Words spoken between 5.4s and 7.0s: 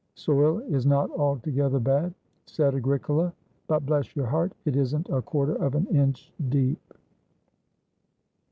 of an inch deep."